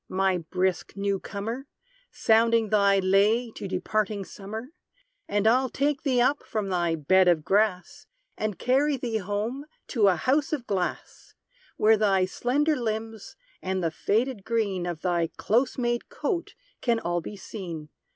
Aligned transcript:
my 0.09 0.39
brisk 0.39 0.93
new 0.95 1.19
comer, 1.19 1.67
Sounding 2.09 2.69
thy 2.69 2.97
lay 2.97 3.51
to 3.51 3.67
departing 3.67 4.25
summer; 4.25 4.69
And 5.27 5.45
I'll 5.45 5.69
take 5.69 6.01
thee 6.01 6.19
up 6.19 6.41
from 6.41 6.69
thy 6.69 6.95
bed 6.95 7.27
of 7.27 7.45
grass, 7.45 8.07
And 8.35 8.57
carry 8.57 8.97
thee 8.97 9.17
home 9.17 9.67
to 9.89 10.07
a 10.07 10.15
house 10.15 10.53
of 10.53 10.65
glass; 10.65 11.35
Where 11.77 11.97
thy 11.97 12.25
slender 12.25 12.75
limbs, 12.75 13.35
and 13.61 13.83
the 13.83 13.91
faded 13.91 14.43
green 14.43 14.87
Of 14.87 15.01
thy 15.03 15.27
close 15.37 15.77
made 15.77 16.09
coat, 16.09 16.55
can 16.81 16.99
all 16.99 17.21
be 17.21 17.35
seen. 17.35 17.89